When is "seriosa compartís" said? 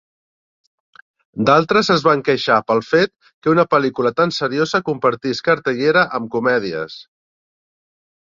4.39-5.43